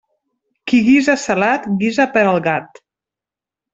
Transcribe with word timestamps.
Qui 0.71 0.79
guisa 0.87 1.15
salat 1.25 1.67
guisa 1.83 2.07
per 2.17 2.25
al 2.31 2.41
gat. 2.49 2.83